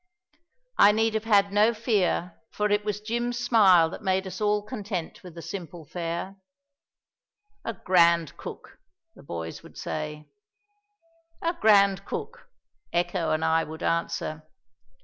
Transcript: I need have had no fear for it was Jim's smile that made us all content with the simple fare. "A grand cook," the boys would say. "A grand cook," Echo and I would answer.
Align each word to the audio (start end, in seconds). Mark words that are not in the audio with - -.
I 0.79 0.93
need 0.93 1.13
have 1.13 1.25
had 1.25 1.51
no 1.51 1.75
fear 1.75 2.41
for 2.49 2.71
it 2.71 2.83
was 2.83 3.01
Jim's 3.01 3.37
smile 3.37 3.87
that 3.91 4.01
made 4.01 4.25
us 4.25 4.41
all 4.41 4.63
content 4.63 5.21
with 5.21 5.35
the 5.35 5.43
simple 5.43 5.85
fare. 5.85 6.37
"A 7.63 7.75
grand 7.75 8.35
cook," 8.35 8.79
the 9.13 9.21
boys 9.21 9.61
would 9.61 9.77
say. 9.77 10.27
"A 11.43 11.53
grand 11.53 12.03
cook," 12.03 12.47
Echo 12.91 13.29
and 13.29 13.45
I 13.45 13.63
would 13.63 13.83
answer. 13.83 14.41